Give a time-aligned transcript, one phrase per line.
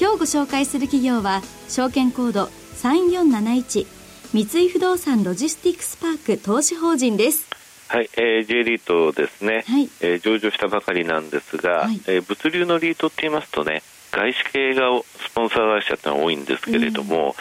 [0.00, 2.46] 今日ご紹介する企業は証券コード
[2.82, 3.86] 3471
[4.32, 7.46] 三井不動産ロジスティックスパーク投資法人です。
[7.86, 17.36] はい、えー、J リートですね、はい、えー、上場したばかりなんですが、はい、えー、物流のリートって言いますとね外資系がスポンサー会社ってのは多いんですけれども、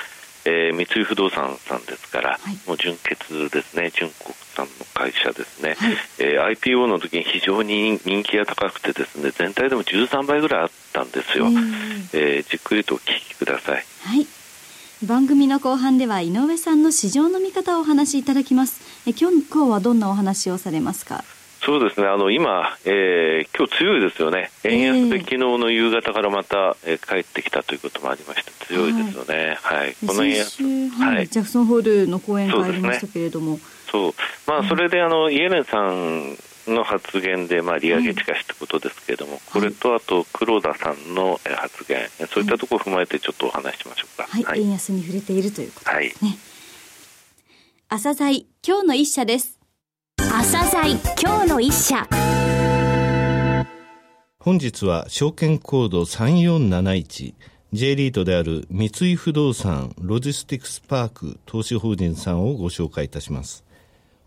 [0.45, 11.45] えー、三井不動産さんですから、はい、もう純血ですね純国産の会社ですね、はい、えー、IPO の時に非常に人気が高くてですね全体でも13倍ぐらいあったんですよ、
[12.13, 13.85] えー、じっくりとお聞きください。
[14.03, 14.27] はい。
[15.05, 18.81] 番組の後半では井上さんの市場の見方をお話しいただきます。
[19.05, 21.25] え今日今日はどんなお話をされますか？
[21.65, 34.13] そうですね、あの今、えー、今日強いですよね、円安で昨日の夕方からまた、えー、帰ってきたということもありまして、強いですよね、はい、はい、この円安、はい、ジャクソンホールの講演会ありましたけれども、そう、ね、
[34.45, 44.27] まあ、それであのイエレンさんの発言で、まあ、利上げ近しってことですけれども、はい、これとあと黒田さんの発言、そういったところを踏まえてちょっとお話しましょうか。
[44.29, 46.37] はい、はい、円安に触れているということですね。
[47.89, 49.62] はい、朝鮮今日の一社です。
[50.29, 52.07] 朝鮮今日の一社
[54.39, 57.33] 本日は証券コード3471
[57.73, 63.63] J リートである三井不動産ロジスティックスパーク投資法人さんをご紹介いたします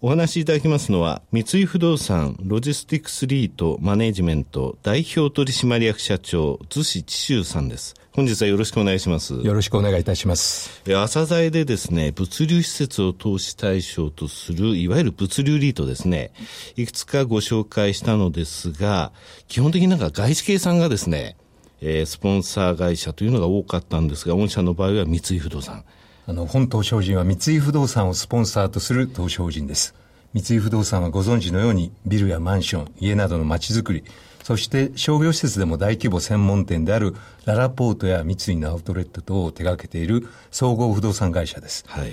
[0.07, 7.97] お話しいただきますのは、三井不動産ロジスティクスリートマネジメント代表取締役社長、逗子知修さんです。
[8.13, 9.35] 本日はよろしくお願いします。
[9.35, 10.81] よろしくお願いいたします。
[10.89, 16.31] 朝材でですね、物流施設を投資対象とする、いわゆる物流リートですね、
[16.77, 19.11] いくつかご紹介したのですが、
[19.49, 21.37] 基本的になんか外資系さんがですね、
[21.81, 25.85] えー、スポンサー会社というのが多かったんですが、御社の場合は三井不動産。
[26.29, 29.95] あの、本投資法人は三井不動産をスポンサーとする投資法人です。
[30.35, 34.03] 三井不動産はご存知のように、ビルやマンション、家などの街づくり、
[34.43, 41.85] そして商業施設でも大規模専門店であるララポートや三井のアウトレット等を手掛けている総合不動産会社です。
[41.87, 42.13] はい。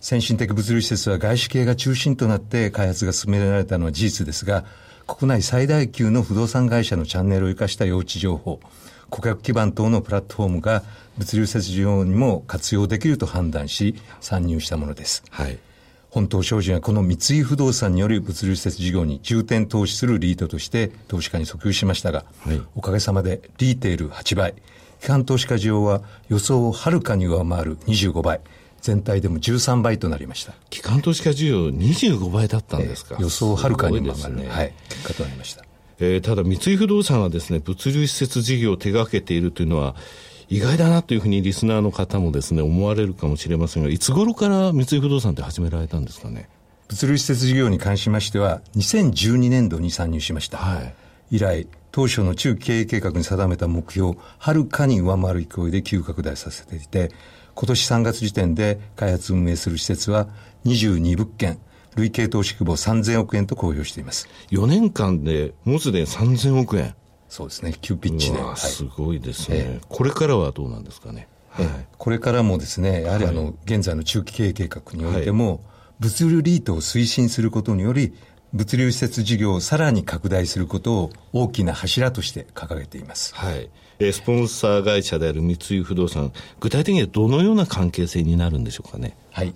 [0.00, 4.64] 先進的物流施設は外資系が中心となって開発が進められたのは事実ですが、
[5.06, 8.60] 国内最大級の不動産会社のチャンネルを生かした用地情報、
[9.10, 10.82] 顧客基盤等のプラットフォームが
[11.18, 15.22] 物流施設需要にも活用できると判断し、参入したものです。
[15.30, 15.58] はい。
[16.10, 24.54] 本島商事はこの三井不動産による物流施設事業に重点投資するリートとして投資家に訴求しましたが、はい、おかげさまでリーテール8倍、
[25.02, 28.40] 機関投資家需要は予想をはるかに上回る25倍、
[28.80, 30.54] 全体でも13倍となりました。
[30.70, 35.65] 機関投資家需要25倍だったんですか、えー、予想をはるかに上回る、ね、はい、結果となりました。
[35.98, 39.94] えー、ただ三井不動産はですね、物流施設事業を手掛けているというのは、
[40.48, 46.48] 意外だなというふうにリスナーの方もですね、思われるかもしれませんが、いつ頃から三井不動産って始められたんですかね？
[46.88, 50.58] 物流施設事業に関しましては、2012年度に参入しました。
[50.58, 50.94] はい、
[51.32, 57.10] 以来、当初の中期経営計画に定めた目標をはるかに上回る勢いで急拡大させていて、
[57.54, 60.28] 今年3月時点で開発運営する施設は
[60.66, 61.58] 22物件、
[61.96, 64.28] 累計投資規模3000億円と公表しています。
[64.50, 66.94] 4年間でもうすでに3000億円。
[67.28, 68.38] そうですね、急ピッチで。
[68.56, 71.26] すごいですね、えー、これからはどうなんですかね？
[71.50, 75.60] はい、これからもですね、やはりあの、はい、現在の中期経営計画においても、はい、
[76.00, 78.14] 物流リートを推進することにより、
[78.52, 83.34] 物流施設事業をさらに拡大することを大きな柱として掲げています。
[83.34, 83.70] はい。
[83.98, 89.16] えスポンサー会社である三井不動産、具体的にはどのような関係性になるんでしょうかね？
[89.30, 89.54] はい。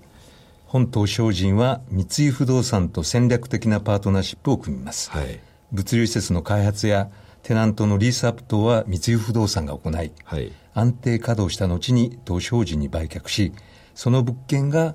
[0.71, 5.11] 本島商人は三井不動産と戦略的なパートナーシップを組みます。
[5.11, 5.41] はい。
[5.73, 7.11] 物流施設の開発や
[7.43, 13.53] テナントのリースアップ等は三井不動産が行い、はい、安定稼働した後に投資法人に売却し、
[13.97, 14.95] その物件が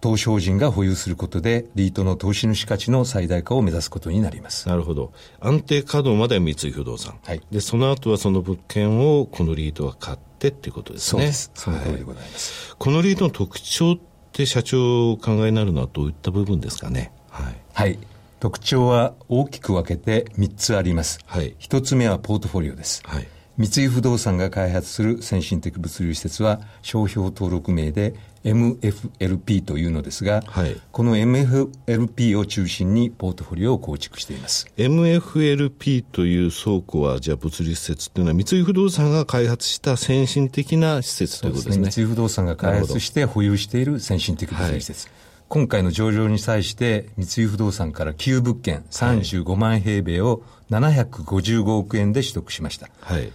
[0.00, 4.66] 投資法人が保有することで、リートの投資主価値の最大化を目指すことになります。
[4.66, 5.12] なるほど。
[5.40, 7.18] 安定稼働までは三井不動産。
[7.22, 7.42] はい。
[7.50, 11.10] で、その後はその物件をこのリートは買ってっていうことですね。
[11.10, 11.50] そうです。
[11.54, 12.70] その通りでございます。
[12.70, 17.12] はい、このリートの特徴って社長お考えになるのはどういった部分ですかね？
[17.30, 17.56] はい。
[17.72, 17.98] はい
[18.38, 21.20] 特徴は大きく分けて3つあります。
[21.24, 23.02] はい、1つ目はポートフォリオです。
[23.06, 28.14] はい、三井不動産が開発する先進的物流施設は商標登録名で
[28.46, 34.66] MFLP というのですが、はい、この MFLP を中心にポートフォリオを構築しています。
[34.76, 41.90] MFLP という倉庫は、じゃあ物流施設というのは三井不動産が開発した先進的な施設ということですね。
[41.90, 45.08] すね三井不動産が開発して保有している先進的物流施設。
[45.48, 52.88] 今回の上場に際して、三井不動産から旧物件35万平米を755億円で取得しました。
[53.00, 53.32] はい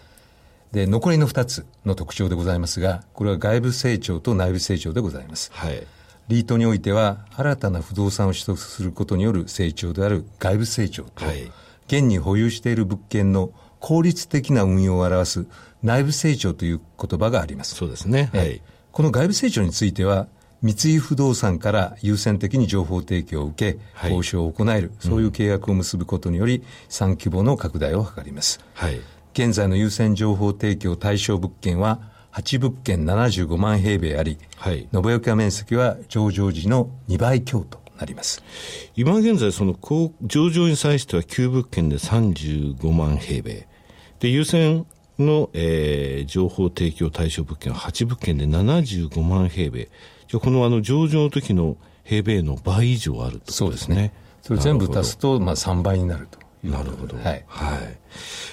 [0.72, 5.52] で、残りの2つの特徴でございますが、これは外部成長と内部成長でございます。
[5.54, 5.86] はい。
[6.28, 11.52] リートにおいては、新たな不動産を取得することによる成長である外部成長と、はい、
[11.88, 15.46] 現に保有している物件の効率的な運用を表す
[15.84, 17.76] 内部成長という言葉があります。
[17.76, 18.30] そうですね。
[18.34, 18.62] はい。
[18.92, 20.28] この外部成長については、
[20.62, 28.60] 三井不動産から優先的に情報提供を受け、交渉を行える、そういう契約を結ぶことにより、産規模の拡大を図ります。
[28.74, 29.02] はい。
[29.34, 32.00] 現在の優先情報提供対象物件は
[32.34, 38.44] 8物件75万平米あり、はい、延岡面積は上場時の2倍強となります。
[38.96, 39.78] 今現在、その
[40.24, 43.68] 上場に際しては9物件で35万平米。
[44.20, 44.86] で、優先
[45.20, 49.90] の、えー、情報提供対象物件は8物件で75万平米。
[50.28, 54.14] じゃこのあの上場の時の平米の倍以上あると、そうですね。
[54.42, 56.41] それ全部足すと、まあ3倍になると。
[56.64, 57.18] なるほど。
[57.18, 57.44] はい。
[57.48, 57.80] は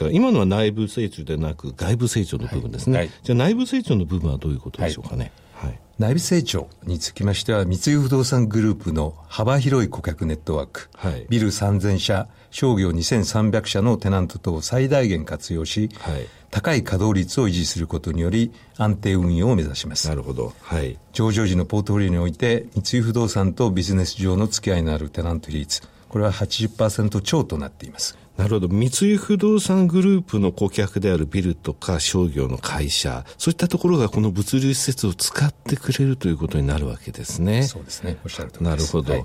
[0.08, 0.14] い。
[0.14, 2.98] 今のは内部成長でなく外部成長の部分ですね。
[2.98, 5.32] はい、じゃあ内部成長の部分はどういうことでしょうかね。
[5.54, 20.08] はい、内部成長につきましては、三井不動産グループの幅広い顧客ネットワーク、はい、ビル3000社、商業2300社のテナント等を最大限活用し、はい、高い稼働率を維持することにより、安定運用を目指します。
[20.08, 20.54] なるほど。
[20.62, 20.96] はい。
[21.12, 28.18] 上場時のポートフォリオにおいて、三井不動産とビジネス上の付き合いのあるテナント比率、これは80%超となっています。
[28.38, 28.68] なるほど。
[28.68, 37.64] 三井不動産グループの顧客であるビルとか商業の会社、そういったところがこの物流施設を使ってくれるということになるわけですね。
[37.64, 38.16] そうですね。
[38.24, 39.24] おっしゃるとなるほど、はい、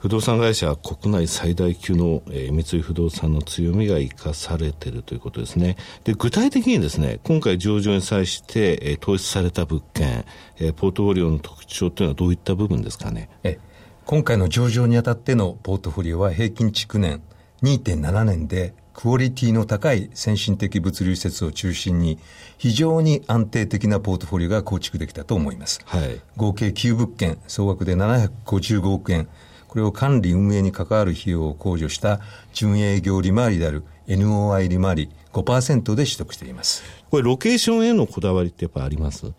[0.00, 5.78] 不動産会社は国内最大級の、えー、三井不動産の強みが生かされているということですね。
[6.04, 10.26] で、具体的にですね、今回上場に際して、えー、投資された物件、
[10.58, 13.30] えー、ポートフォリオの特徴というのはどういった部分ですかね？
[13.44, 13.58] え
[14.04, 17.22] 今回の上場にあたってのポートフォリオは平均築年
[17.62, 22.18] 2.7年でクオリティの高い先進的物流施設を中心に
[22.58, 25.80] 非常に安定的なポートフォリオが構築できたと思います。
[25.86, 29.28] はい、合計9物件、総額で755億円、
[29.68, 32.20] これを管理運営に関わる費用を控除した
[32.52, 36.82] 準営業利回りである NOI 利回り5%で取得しています。
[37.10, 39.32] これロケーションへのこだわりってやっぱあります？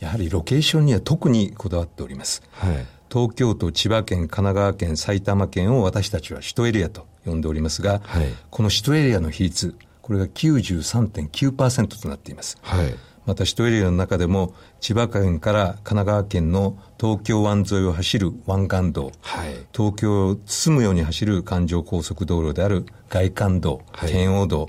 [0.00, 2.42] やはりロケーションには特にこだわっております。
[2.52, 12.58] はい東京都、千葉県、神奈川県、埼玉県を私たちは首都エリアと呼んでおりますが、はい、この首都エリアの比率、これが93.9%となっています。
[12.62, 12.94] はい、
[13.26, 24.68] また首都エリアの中でも、千葉県から神奈川県の東京湾沿いを走る湾岸道、はい、東京を包むように走る環状高速道路である外環道、圏央道、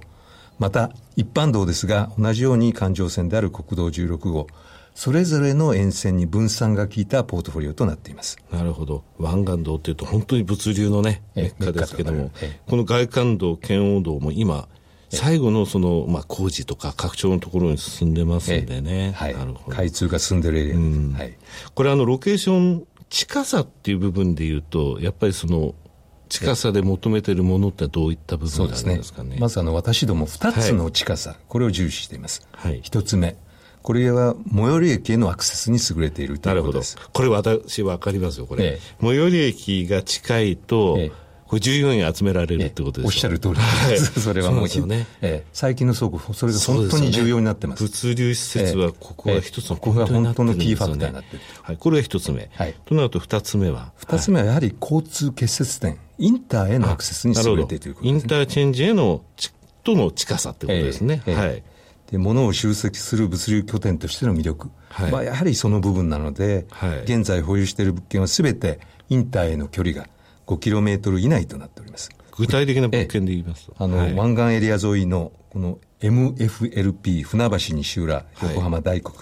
[0.60, 4.48] また一般道ですが、同じように環状線である国道16号、
[5.00, 8.38] それぞれの沿線に分散が効いたポートフォリオとなっています。
[8.52, 9.06] なるほど。
[9.18, 12.32] 湾岸道っていうと本当に物流のね、メッカですけども、
[12.68, 14.68] この外環道、圏央道も今、
[15.08, 19.14] 最後のその、まあ、工事とか拡張のところに進んでますんでね。
[19.16, 19.34] はい。
[19.34, 19.78] なるほど。
[19.78, 21.18] 開通が進んでるエリアです。
[21.18, 21.38] はい。
[21.76, 25.76] これあの、ロケーション、近さっていう部分で言うと、やっぱりその、
[26.28, 29.36] 近さで求めているものってどういった部分なんですかね？
[29.36, 32.46] ねまずあの、私ども2つの近さ、はい、これを重視しています。
[32.52, 32.82] はい。
[32.82, 33.38] 1つ目。
[33.90, 36.96] これは最寄り駅へのアクセスに優れているということです。
[37.12, 38.64] これ私分かりますよ、これ。
[38.64, 41.12] ええ、最寄り駅が近いと、ええ、
[41.48, 43.62] これ従業員集められるってことですおっしゃる通りで
[43.98, 44.12] す。
[44.12, 45.08] はい、 それはもう、うね。
[45.24, 47.88] ええ、最近の倉庫、それが本当に重要になってます。
[47.88, 51.42] すね、物流施設はここが一つのポイントになってるんですよ、ね、ここが本当のキーファクターになってる。
[51.64, 52.48] はい、これが一つ目。
[52.54, 53.92] はい、となると二つ目は。
[53.96, 59.24] 二つ目はやはり交通結節点、インターへのアクセスに優れているということです、ね、インターチェンジへの
[59.84, 61.24] との近さってことですね。
[61.26, 61.64] はい。
[62.12, 64.72] で物を集積する物流拠点としての魅力。
[64.90, 70.08] はい、やはりその部分なので、はい、現在保有している物件はすべてインターへの距離が
[70.48, 72.10] 5km 以内となっております。
[72.38, 73.76] 具体的な物件で言いますと。
[73.78, 79.16] あの、はい、湾岸エリア沿いのこの MFLP 船橋西浦横浜大黒、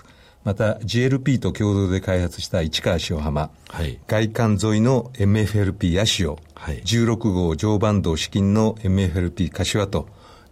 [0.44, 10.08] また GLP と共同で開発した市川塩浜、はい、外環沿いの MFLP 八潮、はい、16号常磐道資金の MFLP 柏と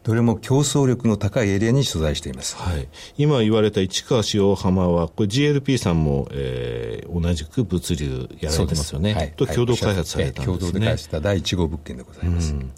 [0.05, 2.55] どれも競争力の高いエリアに所在しています。
[2.57, 2.87] はい。
[3.17, 9.15] 今言われた市川塩浜は、これ GLP さんも、えー、同じく物流やられてますよね。
[9.15, 12.53] はい、と共同開発されたんですね、共同で開発した第1号物件でございます。
[12.53, 12.71] うん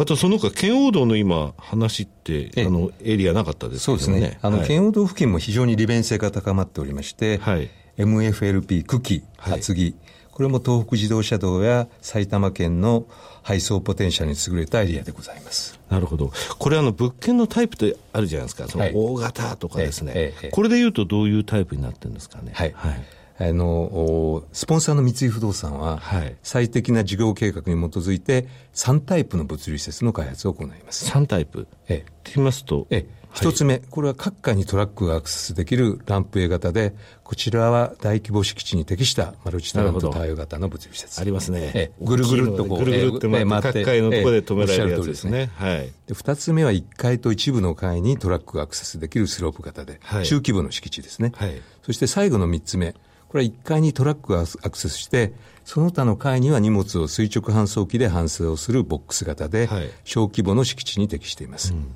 [0.00, 4.04] あとその他、圏央道の今、話って、あの、エリアなかったですけどね。
[4.04, 4.38] そうですね。
[4.42, 7.68] あの、圏央道付近も非常に利便性が高まっておりまして、はい。
[7.98, 9.94] MFLP 久喜厚木、はい、
[10.38, 13.06] これも東北自動車道や埼玉県の
[13.42, 15.80] 配送ポテンシャルに優れたエリアでございます。
[15.90, 16.30] なるほど。
[16.60, 18.68] これあの物件のタイプってあるじゃないですか？
[18.68, 20.12] その大型とかですね。
[20.12, 22.52] はいえええ、これでいうとどういうタイプになってるんですかね？
[22.54, 22.72] はい。
[22.72, 23.04] はい
[23.40, 26.02] あの、スポンサーの三井不動産は、
[26.42, 31.08] 最適な事業計画に基づいて、3タイプの物流施設の開発を行います。
[31.12, 31.68] 3タイプ？
[31.88, 31.98] ええ。
[31.98, 41.20] って言いますと、ええ、一つ目、これは各階にトラックがアクセスできるランプ A 型で、こちらは大規模敷地に適したマルチタナント対応型の物流施設。
[41.20, 41.72] ありますね。
[41.74, 45.50] えぐるぐるっとこう、ぐるぐるって回って、各階のところで止められるやつですね。
[45.56, 45.92] はい。
[46.06, 51.32] で、二つ目は1階と一部の階にトラックがアクセスできるスロープ型で、はい、中規模の敷地ですね。
[51.36, 51.60] はい。
[51.82, 52.94] そして最後の三つ目、
[53.28, 55.32] これは1階にトラックがアクセスして、
[55.64, 61.74] その他の階には荷物を垂直搬送機で搬送するボックス型で、はい、小規模の敷地に適しています。
[61.74, 61.94] うん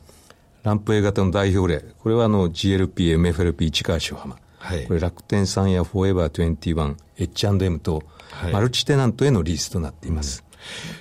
[0.63, 4.37] ランプ A 型の代表例、これはあの GLP、MFLP、市川塩浜。
[4.59, 8.05] はい、これ楽天さんやフォーエバー21、H&M と、
[8.53, 10.45] マルチテナントへのリースとなっています。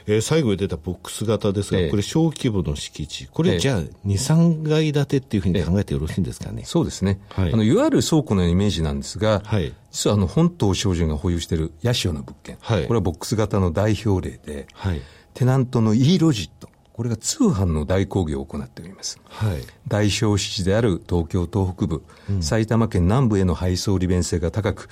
[0.08, 6.62] うん、えー、最後に出たボックス型ですが、えー、これ小規模の敷地、これじゃあ、2、3階建てっていうふうに考えてよろしいんですかね？
[6.62, 7.20] えー、そうですね。
[7.30, 15.02] はい、あの、いわゆる倉庫のイメージなんですが、はい、実はあの、本島商人が保有しているヤシオの物件、はい、これはボックス型の代表例で、はい、
[15.36, 16.68] テナントの E ロジット、
[17.02, 19.20] これが通販の代行業を行っております。
[19.26, 24.90] はい、代表支地である東京東北部、うん、埼玉県南部への配送利便性が高く、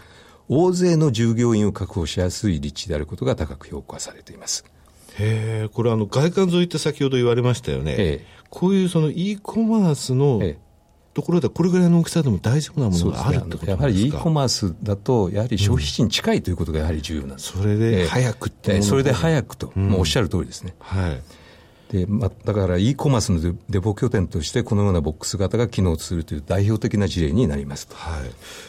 [0.48, 4.66] 大勢の従業員を確保しやすい立地であることが高く評価されています。
[5.20, 7.96] へえ、これあの外観沿いって先ほど言われましたよね。
[8.00, 10.42] えこういうその e コマースの、
[11.14, 20.74] ところでこれぐらいの大きさでも大丈夫なものがあるってことですか、やはり e コマースだと、やはり消費地に近いということがやはり重要なんです、うん、それで早くって、えー、それで早くと、うん、もうおっしゃる通りですね。
[20.80, 21.22] はい
[21.90, 28.22] で、ま、だから e コマースのデポ拠点としてこのようなボックス型が機能するという代表的な事例になりますは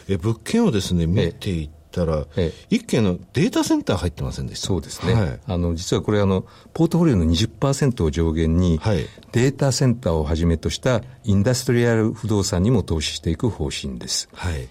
[0.08, 4.66] い、え物件をですね見ていったら、ええ、一軒のデータセンター入ってませんでした？
[4.68, 14.28] そうですね、はい、あの実はこれあの、ポートフォリオの20%を上限に、はい、データセンターをはじめとしたインダストリアル不動産にも投資していく方針です。
[14.32, 14.68] はい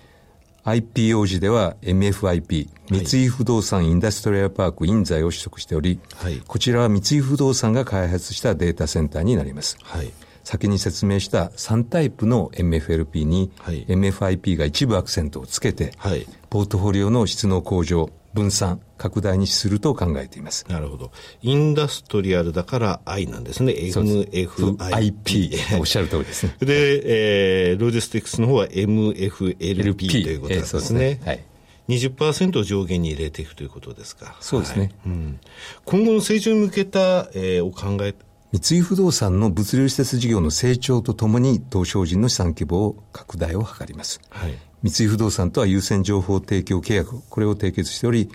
[0.70, 9.78] IPO 時では MFIP、三井不動産インダストリアルパーク印材を取得しており、はい、こちらは三井不動産が開発したデータセンターになります。
[9.82, 10.12] はい、
[10.44, 20.66] 先に説明した3タイプの MFLP に、はい、MFIP が一部アクセントをつけて、はい、ポートフォリオの質の向上、分散、拡大にすると考えています。
[20.70, 21.12] なるほど。
[21.42, 23.74] インダストリアルだから I なんですね。
[23.74, 25.80] MFIP。
[25.80, 26.56] おっしゃる通りですね。
[26.60, 30.80] で、えー、ロジスティクスの方は MFLP ということなんですね。
[30.80, 31.44] えー、すねはい。
[31.90, 34.38] 20%を上限に入れていくということですか。
[34.40, 34.82] そうですね。
[34.82, 35.40] はいうん、
[35.86, 38.14] 今後の成長に向けた、えー、お考え
[38.52, 44.20] 三井不動産の物流施設事業の成長とともに、東証人の資産規模を拡大を図ります。
[44.30, 48.30] はい、三井不動産とは優先情報提供契約、これを締結しており、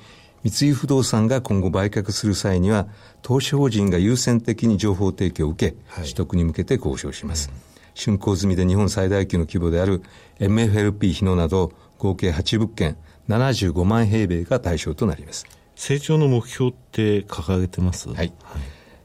[0.44, 2.86] 三井不動産が今後売却する際には、
[3.22, 7.50] 投資法人が優先的に情報提供を受け、はい、取得に向けて交渉します。
[7.50, 7.60] うん、
[7.94, 10.02] 竣工済みで日本最大級の規模である
[10.38, 12.96] MFLP 日野など、合計8物件、
[13.30, 15.46] 75万平米が対象となります。
[15.76, 18.10] 成長の目標って掲げてます？
[18.10, 18.32] はい、はい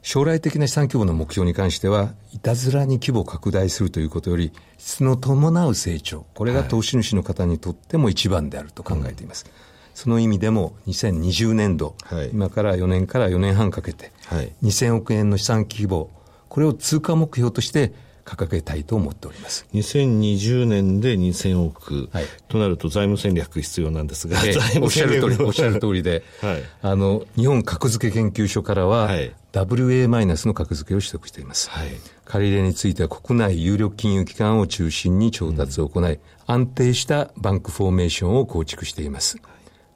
[0.02, 9.46] 将来的な資産規模の目標に関しては、いたずらに規模を拡大するということより、質の伴う成長、これが投資主の方にとっても一番であると考えています。
[9.46, 9.54] はい、
[9.94, 16.10] その意味でも、2020年度、はい、今から4年から4年半かけて、はい、2000億円の資産規模、
[16.48, 17.92] これを通過目標として
[18.30, 19.66] 掲げたいと思っております。
[19.74, 31.70] 2020年で2000億、はい、となると財務戦略必要なんですが、えー、おっしゃる通り、おっしゃる通りで、はい、あの日本格付け研究所からは、はい、WA マイナスの格付けを取得しています。
[31.70, 31.90] はい、
[32.26, 39.38] 借り入れについては国内有力金融機関を中心に調達を行い、うん、安定したバンクフォーメーションを構築しています。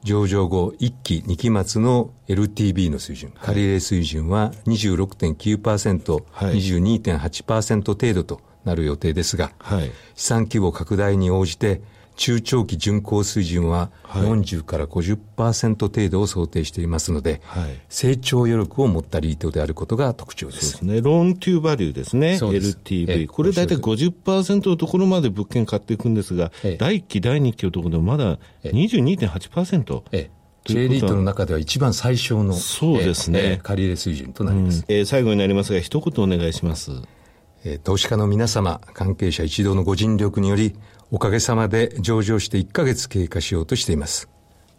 [0.02, 11.80] 上場後1期2期末の LTV の水準、借り入れ水準は26.9%、はい、22.8%程度となる予定ですが、はい、資産規模拡大に応じて
[12.16, 20.58] 中長期巡航水準は40から50%程度を想定していますので、はい、成長余力を持ったリートであることが特徴です。
[20.60, 21.00] そうですね。
[21.00, 22.38] ローントゥーバリューですね。
[22.40, 23.26] LTV。
[23.26, 30.02] これ大体50%のところまで物件買っていくんですが、第1期、第2期のところでまだ22.8%。
[30.12, 36.90] ええ J リートの中では一番最小の、そうですね、えー、借り入れ水準となります、うん、えー、最後になりますが、一言お願いします。
[37.66, 40.74] えー、投資家の皆様、関係者一同のご尽力により、
[41.14, 44.28] おかげさまで上場して1ヶ月経過しようとしています。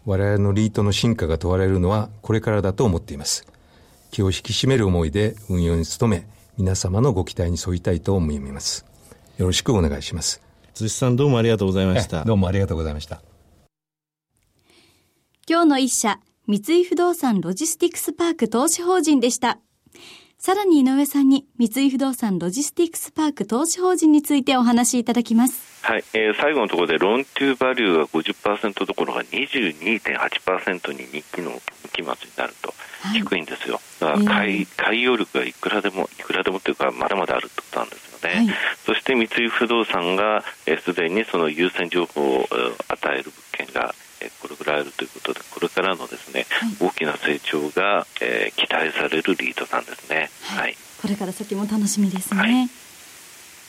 [0.04, 3.46] 我々のリートの進化が問われるのはこれからだと思っています。
[4.10, 6.28] 気を引き締める思いで運用に努め、
[6.58, 8.84] 皆様のご期待に沿いたいと思います。
[9.38, 10.42] よろしくお願いします。
[10.74, 12.22] 辻さんどうもありがとうございました。
[12.22, 13.22] どうもありがとうございました。
[15.48, 19.58] 今日の一社、三井不動産ロジスティクスパーク投資法人でした。
[20.46, 25.84] さらに井上さんに三井不動産ロジスティクスパーク投資法人についてお話しいただきます。
[25.84, 31.50] はい、えー、最後のところでローントゥーバリューが50%どころが22.8%に日記の
[31.92, 32.72] 期末になると
[33.12, 33.80] 低いんですよ。
[33.98, 38.36] だから買い、買い容力がいくらでもいくらでもというかまだまだあるってことなんですよね。
[38.36, 42.46] はい、そして三井不動産がすで、えー、にその優先情報を
[42.86, 43.92] 与える物件が
[44.40, 52.68] これぐらいあるということでこれからのですね、はい、大きな成長が、えー、期待されるリードなんですね、はい、はい、これから先も楽しみですね、はい、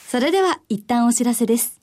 [0.07, 1.81] それでは一旦お知らせです。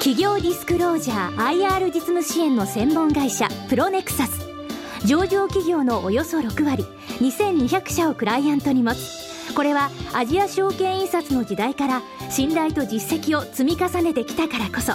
[0.00, 4.48] 企業ディスクロージャー IR 実務支援の専門会社プロネクサス。
[5.06, 6.84] 上場企業のおよそ6割
[7.20, 9.54] 2200社をクライアントに持つ。
[9.54, 14.94] これはアジア証券印刷の時代から信頼と実績を積み重ねてきたからこそ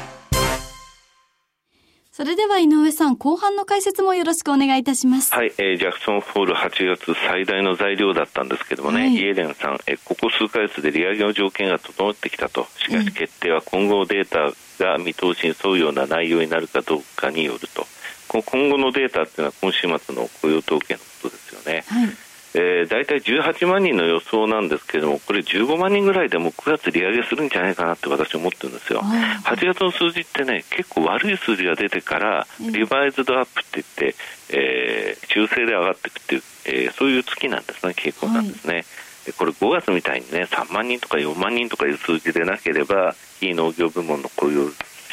[2.11, 5.33] それでは井上さん、後半の解説もよろしくお願いいたします。
[5.33, 12.67] はい、えー、ジャクソンホール8月最大の材料だったんですけどもね、はい、イエレンさん、えー、ここ数ヶ月で利上げの条件が整ってきたと。
[12.75, 14.51] しかし決定は今後データ
[14.83, 17.87] が見通しに沿うような内容になるかどうかによると。
[18.27, 21.85] 今後のデータっていうのは今週末の雇用統計のことですよね。
[21.87, 29.01] はいえー、大体18万人の予想なんですけれども、これ15万人ぐらいでも9月利上げするんじゃないかなって私思ってるんですよ。
[29.01, 34.15] 8月の数字ってね、結構悪い数字が出てから、リバイズドアップって言って、
[34.49, 38.73] えー、修正で上がっていくっていう、えー、そういう月なんですね、傾向なんですね。
[38.73, 38.85] はい
[39.25, 44.67] でこれ5月みたいにね3万人とか4万人とかいう数字でなければ非農業部門の雇用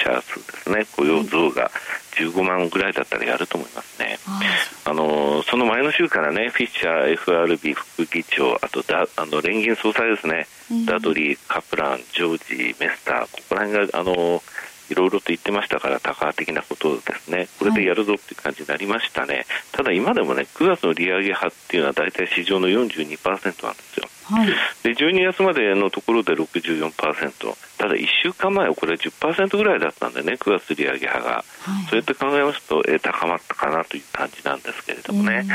[0.05, 0.87] 者数ですね。
[0.97, 1.71] 雇用増が
[2.17, 4.19] 15万ぐらいだったらやると思いますね。
[4.85, 10.47] あのその前の週からねフィッシャー FRB 副議長あとだあの連銀総裁ですね、
[10.87, 14.43] ダドリー、カプラン、ジョージ、メスターここら辺があの
[14.91, 24.09] いろいろと言ってましたから、タカ的なことですね、これでやるぞっていう感じになりましたね、はい、ただ今でもね、9月の利上げ派っていうのは大体市場の42%なんですよ。
[24.29, 24.49] はい、
[24.83, 35.47] で12月までのところで64%、ただ1週間前はこれは10%ぐらいだったんでね、9月利上げ派が、はい、そうやって考えますと、えー、高まったかなという感じなんですけれどもね、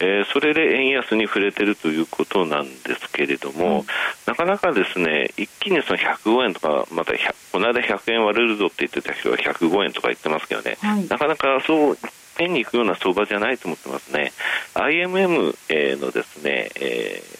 [0.00, 3.84] えー、えー、それで円安に触れてるということなんですけれども、
[4.26, 7.14] なかなかですね、一気にその105円とか、また
[7.52, 11.98] この間100円割れるぞって言ってた人は105円とか言ってますけどね、はい、なかなかそう
[12.38, 14.32] 円に行くような相場じゃないと思ってますね。
[14.74, 17.39] IMM のですね、えー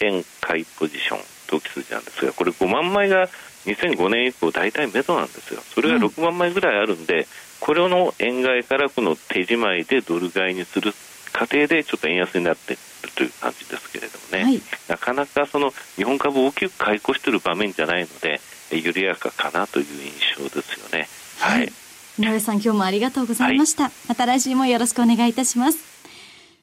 [0.00, 3.28] 円買いポジション投機数字なんですがこれ5万枚が
[3.66, 5.60] 2005年以降大体目処なんですよ。
[5.60, 7.26] それが6万枚ぐらいあるんで、
[7.60, 10.92] これの円買いからこの手仕舞いでドル買いにする
[11.32, 12.82] 過程でちょっと円安になっている
[13.14, 21.08] という感じですけれどもね、はい、なかなかその日本株大きく買い越している場面じゃないので緩やかかなという印象ですよね。
[21.40, 21.72] はい、
[22.18, 25.78] 井上さん今日もありがとうございました、はい、また来週もよろしくお願いいたします。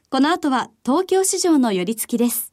[0.10, 2.53] この後は東京市場の寄り付きです